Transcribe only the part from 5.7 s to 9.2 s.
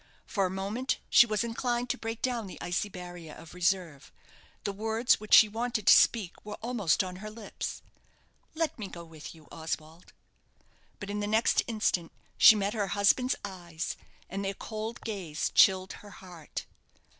to speak were almost on her lips, "Let me go